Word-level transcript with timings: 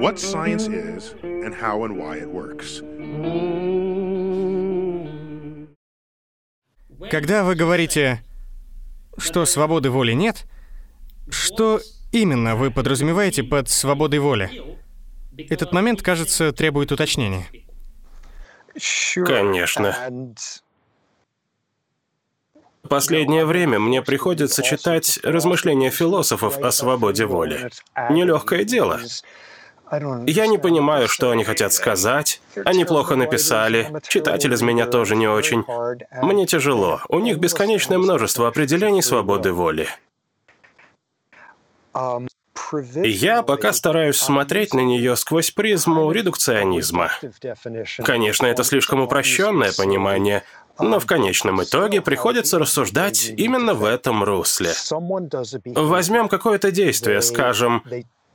what 0.00 0.18
science 0.18 0.68
is 0.68 1.14
and 1.22 1.54
how 1.54 1.84
and 1.84 1.96
why 1.96 2.18
it 2.18 2.28
works. 2.28 2.82
Когда 7.10 7.44
вы 7.44 7.54
говорите, 7.54 8.22
что 9.18 9.44
свободы 9.46 9.90
воли 9.90 10.12
нет, 10.12 10.46
что 11.28 11.80
именно 12.12 12.56
вы 12.56 12.70
подразумеваете 12.70 13.42
под 13.42 13.68
свободой 13.68 14.18
воли? 14.18 14.78
Этот 15.36 15.72
момент, 15.72 16.02
кажется, 16.02 16.52
требует 16.52 16.92
уточнения. 16.92 17.46
Конечно. 19.24 19.94
Последнее 22.88 23.44
время 23.44 23.78
мне 23.78 24.00
приходится 24.00 24.62
читать 24.62 25.18
размышления 25.22 25.90
философов 25.90 26.58
о 26.58 26.70
свободе 26.70 27.26
воли. 27.26 27.70
Нелегкое 28.10 28.64
дело. 28.64 29.00
Я 29.90 30.46
не 30.46 30.58
понимаю, 30.58 31.08
что 31.08 31.30
они 31.30 31.44
хотят 31.44 31.72
сказать. 31.72 32.40
Они 32.64 32.84
плохо 32.84 33.14
написали. 33.16 33.92
Читатель 34.08 34.52
из 34.52 34.62
меня 34.62 34.86
тоже 34.86 35.14
не 35.14 35.28
очень. 35.28 35.64
Мне 36.22 36.46
тяжело. 36.46 37.00
У 37.08 37.20
них 37.20 37.38
бесконечное 37.38 37.98
множество 37.98 38.48
определений 38.48 39.02
свободы 39.02 39.52
воли. 39.52 39.88
Я 43.04 43.42
пока 43.42 43.72
стараюсь 43.72 44.16
смотреть 44.16 44.74
на 44.74 44.80
нее 44.80 45.14
сквозь 45.14 45.50
призму 45.50 46.10
редукционизма. 46.10 47.10
Конечно, 48.04 48.46
это 48.46 48.64
слишком 48.64 49.00
упрощенное 49.00 49.72
понимание, 49.72 50.42
но 50.78 50.98
в 50.98 51.06
конечном 51.06 51.62
итоге 51.62 52.00
приходится 52.00 52.58
рассуждать 52.58 53.32
именно 53.36 53.74
в 53.74 53.84
этом 53.84 54.24
русле. 54.24 54.72
Возьмем 55.74 56.28
какое-то 56.28 56.70
действие, 56.70 57.22
скажем, 57.22 57.84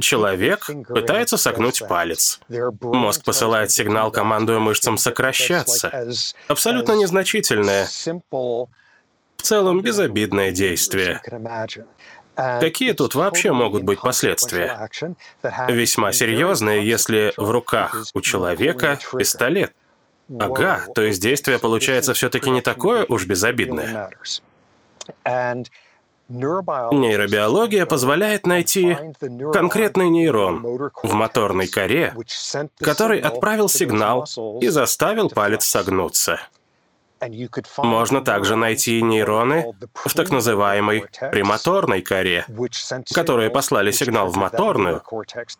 Человек 0.00 0.70
пытается 0.88 1.36
согнуть 1.36 1.82
палец. 1.88 2.40
Мозг 2.80 3.24
посылает 3.24 3.70
сигнал, 3.70 4.10
командуя 4.10 4.58
мышцам 4.58 4.98
сокращаться. 4.98 6.08
Абсолютно 6.48 6.92
незначительное, 6.92 7.86
в 7.86 9.42
целом 9.42 9.80
безобидное 9.80 10.50
действие. 10.52 11.22
Какие 12.60 12.92
тут 12.92 13.14
вообще 13.14 13.52
могут 13.52 13.82
быть 13.82 14.00
последствия? 14.00 14.88
Весьма 15.68 16.12
серьезные, 16.12 16.86
если 16.86 17.32
в 17.36 17.50
руках 17.50 17.96
у 18.14 18.20
человека 18.20 18.98
пистолет. 19.16 19.72
Ага, 20.38 20.84
то 20.94 21.02
есть 21.02 21.20
действие 21.20 21.58
получается 21.58 22.14
все-таки 22.14 22.50
не 22.50 22.60
такое 22.60 23.04
уж 23.08 23.26
безобидное. 23.26 24.10
Нейробиология 26.30 27.86
позволяет 27.86 28.46
найти 28.46 28.96
конкретный 29.52 30.08
нейрон 30.08 30.62
в 31.02 31.12
моторной 31.12 31.66
коре, 31.66 32.14
который 32.78 33.20
отправил 33.20 33.68
сигнал 33.68 34.24
и 34.60 34.68
заставил 34.68 35.28
палец 35.28 35.64
согнуться. 35.64 36.38
Можно 37.78 38.22
также 38.22 38.56
найти 38.56 39.02
нейроны 39.02 39.74
в 39.94 40.14
так 40.14 40.30
называемой 40.30 41.04
премоторной 41.32 42.00
коре, 42.02 42.46
которые 43.14 43.50
послали 43.50 43.90
сигнал 43.90 44.28
в 44.28 44.36
моторную, 44.36 45.02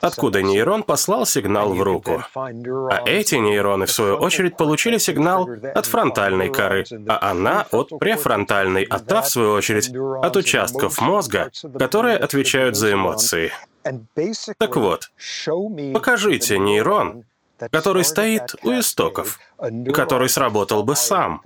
откуда 0.00 0.42
нейрон 0.42 0.82
послал 0.82 1.26
сигнал 1.26 1.74
в 1.74 1.82
руку. 1.82 2.22
А 2.34 3.02
эти 3.06 3.34
нейроны, 3.34 3.86
в 3.86 3.92
свою 3.92 4.16
очередь, 4.16 4.56
получили 4.56 4.98
сигнал 4.98 5.48
от 5.74 5.86
фронтальной 5.86 6.48
коры, 6.48 6.84
а 7.08 7.30
она 7.30 7.66
от 7.70 7.90
префронтальной, 7.98 8.84
а 8.84 8.98
та, 8.98 9.22
в 9.22 9.28
свою 9.28 9.52
очередь, 9.52 9.90
от 9.94 10.36
участков 10.36 11.00
мозга, 11.00 11.50
которые 11.78 12.16
отвечают 12.16 12.76
за 12.76 12.92
эмоции. 12.92 13.52
Так 14.58 14.76
вот, 14.76 15.10
покажите 15.94 16.58
нейрон, 16.58 17.24
который 17.70 18.04
стоит 18.04 18.54
у 18.62 18.72
истоков, 18.78 19.38
который 19.92 20.28
сработал 20.28 20.82
бы 20.82 20.96
сам. 20.96 21.42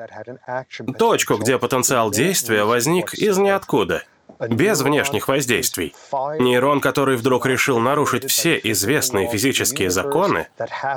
Точку, 0.98 1.36
где 1.36 1.58
потенциал 1.58 2.10
действия 2.10 2.64
возник 2.64 3.14
из 3.14 3.38
ниоткуда— 3.38 4.02
без 4.40 4.80
внешних 4.80 5.28
воздействий. 5.28 5.94
Нейрон, 6.38 6.80
который 6.80 7.16
вдруг 7.16 7.46
решил 7.46 7.78
нарушить 7.78 8.30
все 8.30 8.60
известные 8.62 9.28
физические 9.28 9.90
законы, 9.90 10.48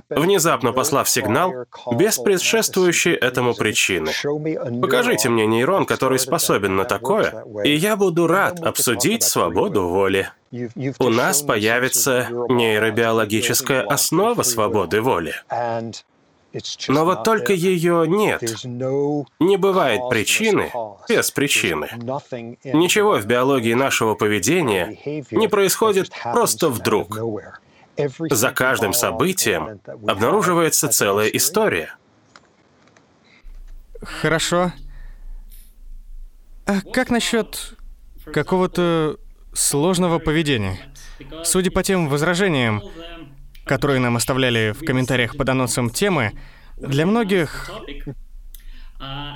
внезапно 0.09 0.73
послав 0.73 1.09
сигнал, 1.09 1.65
без 1.91 2.17
предшествующей 2.17 3.13
этому 3.13 3.53
причины. 3.53 4.11
Покажите 4.81 5.29
мне 5.29 5.45
нейрон, 5.45 5.85
который 5.85 6.19
способен 6.19 6.75
на 6.75 6.85
такое, 6.85 7.43
и 7.63 7.73
я 7.75 7.95
буду 7.95 8.27
рад 8.27 8.59
обсудить 8.59 9.23
свободу 9.23 9.87
воли. 9.87 10.29
У 10.99 11.09
нас 11.09 11.41
появится 11.41 12.27
нейробиологическая 12.49 13.81
основа 13.81 14.43
свободы 14.43 15.01
воли. 15.01 15.35
Но 16.87 17.05
вот 17.05 17.23
только 17.23 17.53
ее 17.53 18.05
нет. 18.07 18.41
Не 18.63 19.57
бывает 19.57 20.01
причины 20.09 20.71
без 21.07 21.31
причины. 21.31 21.89
Ничего 22.63 23.17
в 23.17 23.25
биологии 23.25 23.73
нашего 23.73 24.15
поведения 24.15 24.97
не 25.31 25.47
происходит 25.47 26.11
просто 26.23 26.69
вдруг. 26.69 27.19
За 28.29 28.51
каждым 28.51 28.93
событием 28.93 29.79
обнаруживается 30.07 30.87
целая 30.89 31.27
история. 31.29 31.95
Хорошо. 34.01 34.71
А 36.65 36.81
как 36.81 37.09
насчет 37.09 37.73
какого-то 38.25 39.17
сложного 39.53 40.19
поведения? 40.19 40.79
Судя 41.43 41.71
по 41.71 41.81
тем 41.81 42.09
возражениям, 42.09 42.83
которые 43.67 43.99
нам 43.99 44.15
оставляли 44.15 44.71
в 44.71 44.85
комментариях 44.85 45.37
под 45.37 45.49
анонсом 45.49 45.89
темы, 45.89 46.33
для 46.77 47.05
многих 47.05 47.71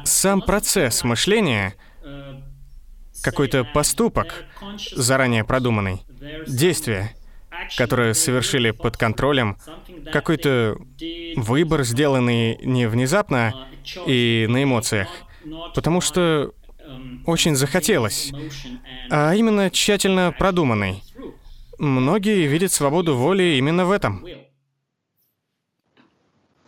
сам 0.06 0.42
процесс 0.42 1.03
мышления, 1.03 1.75
какой-то 3.22 3.64
поступок, 3.64 4.46
заранее 4.96 5.44
продуманный, 5.44 6.03
действие, 6.47 7.14
которое 7.78 8.14
совершили 8.14 8.72
под 8.72 8.97
контролем, 8.97 9.58
какой-то 10.12 10.78
выбор, 11.36 11.84
сделанный 11.84 12.58
не 12.63 12.88
внезапно 12.88 13.68
и 14.08 14.48
на 14.50 14.63
эмоциях, 14.63 15.09
потому 15.75 16.02
что 16.02 16.53
очень 17.25 17.56
захотелось, 17.56 18.31
а 19.09 19.34
именно 19.34 19.69
тщательно 19.69 20.34
продуманный. 20.38 21.03
Многие 21.81 22.46
видят 22.46 22.72
свободу 22.72 23.16
воли 23.16 23.56
именно 23.58 23.86
в 23.88 23.92
этом. 23.92 24.24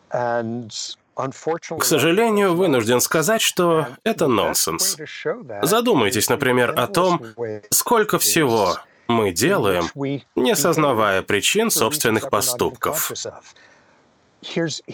К 0.09 1.83
сожалению, 1.83 2.55
вынужден 2.55 2.99
сказать, 2.99 3.43
что 3.43 3.89
это 4.03 4.25
нонсенс. 4.27 4.97
Задумайтесь, 5.61 6.29
например, 6.29 6.73
о 6.75 6.87
том, 6.87 7.21
сколько 7.69 8.17
всего 8.17 8.79
мы 9.07 9.31
делаем, 9.31 9.85
не 10.35 10.55
сознавая 10.55 11.21
причин 11.21 11.69
собственных 11.69 12.31
поступков. 12.31 13.11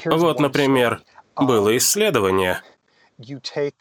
Вот, 0.03 0.39
например, 0.41 1.01
было 1.37 1.77
исследование, 1.77 2.61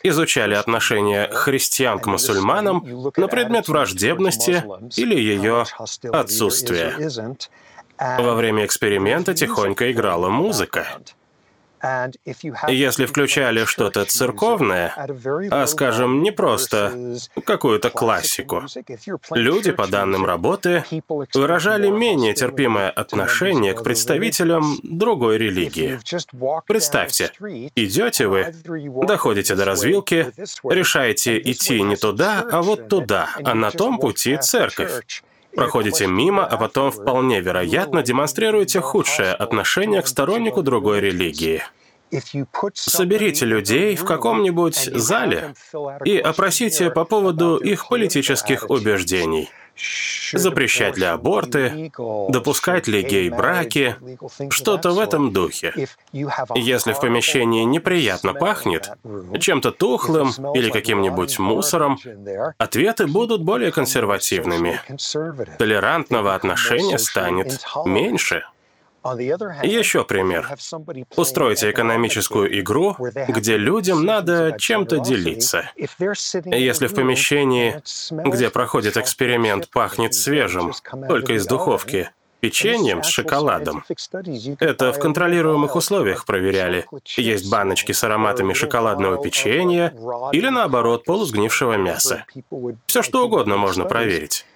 изучали 0.03 0.55
отношение 0.55 1.29
христиан 1.31 1.99
к 2.01 2.07
мусульманам 2.07 2.85
на 3.17 3.29
предмет 3.29 3.69
враждебности 3.69 4.65
или 4.97 5.15
ее 5.15 5.65
отсутствия. 6.13 6.95
Во 7.99 8.35
время 8.35 8.65
эксперимента 8.67 9.35
тихонько 9.35 9.91
играла 9.91 10.29
музыка. 10.29 10.87
Если 12.69 13.07
включали 13.07 13.65
что-то 13.65 14.05
церковное, 14.05 14.93
а, 15.51 15.67
скажем, 15.67 16.23
не 16.23 16.31
просто 16.31 17.17
какую-то 17.45 17.91
классику, 17.91 18.65
люди, 19.33 19.73
по 19.73 19.87
данным 19.87 20.25
работы, 20.25 20.85
выражали 21.35 21.89
менее 21.89 22.35
терпимое 22.35 22.91
отношение 22.91 23.75
к 23.75 23.83
представителям 23.83 24.79
другой 24.83 25.39
религии. 25.39 25.99
Представьте, 26.67 27.33
идете 27.75 28.27
вы, 28.27 28.55
доходите 29.07 29.55
до 29.55 29.65
развилки, 29.65 30.33
решаете 30.65 31.39
идти 31.39 31.83
не 31.83 31.97
туда, 31.97 32.45
а 32.51 32.63
вот 32.63 32.89
туда, 32.89 33.29
а 33.43 33.55
на 33.55 33.71
том 33.71 33.99
пути 33.99 34.37
церковь. 34.37 35.23
Проходите 35.55 36.07
мимо, 36.07 36.45
а 36.45 36.57
потом 36.57 36.91
вполне 36.91 37.41
вероятно 37.41 38.03
демонстрируете 38.03 38.81
худшее 38.81 39.33
отношение 39.33 40.03
к 40.03 40.07
стороннику 40.07 40.63
другой 40.63 41.01
религии. 41.01 41.63
Соберите 42.75 43.45
людей 43.45 43.97
в 43.97 44.05
каком-нибудь 44.05 44.77
зале 44.77 45.55
и 46.05 46.17
опросите 46.19 46.91
по 46.91 47.05
поводу 47.05 47.57
их 47.57 47.89
политических 47.89 48.71
убеждений 48.71 49.51
запрещать 50.33 50.97
ли 50.97 51.05
аборты, 51.05 51.91
допускать 52.29 52.89
ли 52.89 53.03
гей-браки, 53.03 53.97
что-то 54.51 54.93
в 54.93 54.99
этом 54.99 55.33
духе. 55.33 55.89
Если 56.55 56.93
в 56.93 57.01
помещении 57.01 57.65
неприятно 57.65 58.35
пахнет, 58.35 58.91
чем-то 59.41 59.73
тухлым 59.73 60.31
или 60.55 60.71
каким-нибудь 60.71 61.39
мусором, 61.39 61.99
ответы 62.59 63.07
будут 63.07 63.43
более 63.43 63.73
консервативными. 63.73 64.81
Толерантного 65.59 66.35
отношения 66.35 66.99
станет 66.99 67.61
меньше. 67.85 68.45
Еще 69.63 70.05
пример. 70.05 70.49
Устройте 71.17 71.71
экономическую 71.71 72.61
игру, 72.61 72.97
где 73.29 73.57
людям 73.57 74.05
надо 74.05 74.57
чем-то 74.59 74.99
делиться. 74.99 75.71
Если 75.77 76.87
в 76.87 76.95
помещении, 76.95 77.81
где 78.11 78.51
проходит 78.51 78.97
эксперимент, 78.97 79.71
пахнет 79.71 80.15
свежим, 80.15 80.73
только 81.09 81.35
из 81.35 81.47
духовки, 81.47 82.11
печеньем 82.41 83.03
с 83.03 83.09
шоколадом. 83.09 83.85
Это 84.61 84.93
в 84.93 84.99
контролируемых 84.99 85.77
условиях 85.77 86.25
проверяли. 86.25 86.87
Есть 87.17 87.51
баночки 87.51 87.93
с 87.93 88.05
ароматами 88.05 88.53
шоколадного 88.53 89.23
печенья 89.23 89.95
или, 90.33 90.49
наоборот, 90.49 91.05
полусгнившего 91.05 91.75
мяса. 91.75 92.25
Все 92.87 93.03
что 93.03 93.25
угодно 93.25 93.57
можно 93.57 93.85
проверить. 93.85 94.47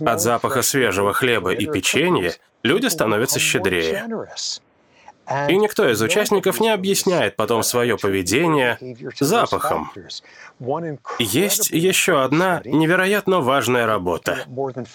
От 0.00 0.20
запаха 0.20 0.62
свежего 0.62 1.12
хлеба 1.12 1.52
и 1.52 1.66
печенья 1.66 2.34
люди 2.64 2.86
становятся 2.90 3.38
щедрее. 3.40 4.06
И 5.48 5.56
никто 5.56 5.88
из 5.88 6.00
участников 6.02 6.60
не 6.60 6.70
объясняет 6.70 7.36
потом 7.36 7.62
свое 7.62 7.96
поведение 7.96 8.78
запахом. 9.18 9.90
Есть 11.18 11.70
еще 11.70 12.22
одна 12.22 12.60
невероятно 12.64 13.40
важная 13.40 13.86
работа. 13.86 14.44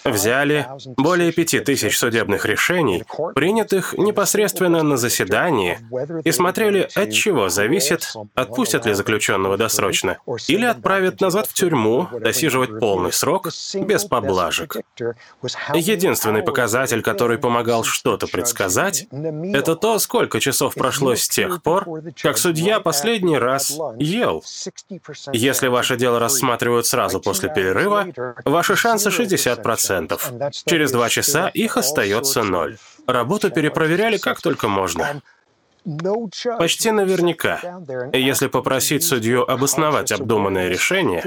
Взяли 0.04 0.66
более 0.96 1.32
пяти 1.32 1.60
тысяч 1.60 1.98
судебных 1.98 2.44
решений, 2.46 3.04
принятых 3.34 3.94
непосредственно 3.94 4.82
на 4.82 4.96
заседании, 4.96 5.78
и 6.24 6.30
смотрели, 6.30 6.88
от 6.94 7.12
чего 7.12 7.48
зависит, 7.48 8.12
отпустят 8.34 8.86
ли 8.86 8.92
заключенного 8.92 9.56
досрочно, 9.56 10.18
или 10.48 10.64
отправят 10.64 11.20
назад 11.20 11.46
в 11.48 11.54
тюрьму 11.54 12.08
досиживать 12.12 12.78
полный 12.78 13.12
срок 13.12 13.48
без 13.74 14.04
поблажек. 14.04 14.76
Единственный 15.74 16.42
показатель, 16.42 17.02
который 17.02 17.38
помогал 17.38 17.84
что-то 17.84 18.26
предсказать, 18.26 19.06
это 19.10 19.74
то, 19.74 19.98
сколько 20.26 20.40
часов 20.40 20.74
прошло 20.74 21.14
с 21.14 21.28
тех 21.28 21.62
пор, 21.62 21.86
как 22.20 22.36
судья 22.36 22.80
последний 22.80 23.38
раз 23.38 23.78
ел. 23.98 24.42
Если 25.32 25.68
ваше 25.68 25.96
дело 25.96 26.18
рассматривают 26.18 26.86
сразу 26.86 27.20
после 27.20 27.48
перерыва, 27.48 28.08
ваши 28.44 28.74
шансы 28.74 29.10
60%. 29.10 30.52
Через 30.66 30.90
два 30.90 31.08
часа 31.08 31.48
их 31.48 31.76
остается 31.76 32.42
ноль. 32.42 32.76
Работу 33.06 33.50
перепроверяли 33.50 34.18
как 34.18 34.40
только 34.40 34.66
можно. 34.68 35.22
Почти 36.58 36.90
наверняка, 36.90 37.60
если 38.12 38.48
попросить 38.48 39.04
судью 39.04 39.48
обосновать 39.48 40.10
обдуманное 40.10 40.68
решение, 40.68 41.24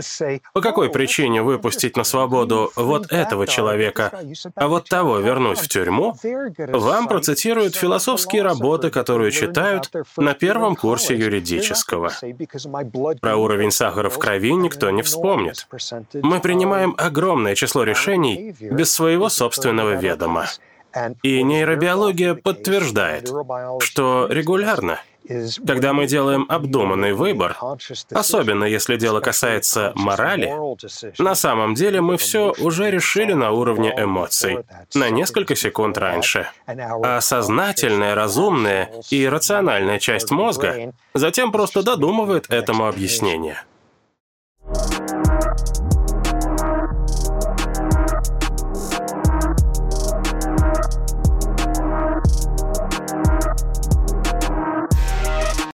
по 0.54 0.60
какой 0.62 0.90
причине 0.90 1.42
выпустить 1.42 1.96
на 1.96 2.04
свободу 2.04 2.72
вот 2.76 3.12
этого 3.12 3.48
человека, 3.48 4.12
а 4.56 4.68
вот 4.68 4.90
того 4.90 5.20
вернуть 5.20 5.60
в 5.60 5.70
тюрьму, 5.70 6.16
вам 6.58 7.08
процитируют 7.08 7.76
философские 7.76 8.42
работы, 8.42 8.90
которые 8.90 9.32
читают 9.32 9.90
на 10.18 10.34
первом 10.34 10.76
курсе 10.76 11.16
юридического. 11.16 12.12
Про 13.22 13.38
уровень 13.38 13.72
сахара 13.72 14.10
в 14.10 14.20
крови 14.20 14.54
никто 14.54 14.90
не 14.90 15.04
вспомнит. 15.04 15.68
Мы 16.22 16.42
принимаем 16.42 16.96
огромное 16.98 17.56
число 17.56 17.84
решений 17.84 18.54
без 18.60 18.92
своего 18.92 19.30
собственного 19.30 19.94
ведома. 19.96 20.48
И 21.24 21.44
нейробиология 21.44 22.34
подтверждает, 22.36 23.32
что 23.82 24.28
регулярно, 24.30 25.00
когда 25.66 25.94
мы 25.94 26.08
делаем 26.08 26.46
обдуманный 26.50 27.14
выбор, 27.14 27.56
особенно 28.12 28.64
если 28.64 28.98
дело 28.98 29.20
касается 29.20 29.92
морали, 29.96 30.52
на 31.22 31.36
самом 31.36 31.76
деле 31.76 32.02
мы 32.02 32.18
все 32.18 32.54
уже 32.60 32.90
решили 32.90 33.34
на 33.34 33.52
уровне 33.52 33.94
эмоций, 33.96 34.60
на 34.96 35.10
несколько 35.10 35.56
секунд 35.56 35.98
раньше. 35.98 36.50
А 36.66 37.22
сознательная, 37.22 38.16
разумная 38.16 38.92
и 39.12 39.28
рациональная 39.28 40.00
часть 40.00 40.32
мозга 40.32 40.94
затем 41.14 41.52
просто 41.52 41.84
додумывает 41.84 42.50
этому 42.50 42.88
объяснение. 42.88 43.58